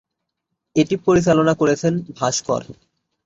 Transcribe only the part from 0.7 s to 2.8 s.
এটি পরিচালনা করেছেন ভাস্কর।